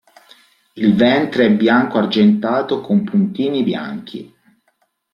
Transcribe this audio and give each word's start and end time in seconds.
Il 0.77 0.95
ventre 0.97 1.45
è 1.45 1.51
bianco 1.51 1.99
argentato 1.99 2.81
con 2.81 3.03
puntini 3.03 3.61
bianchi. 3.61 4.35